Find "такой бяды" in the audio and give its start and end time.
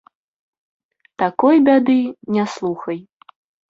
1.25-2.01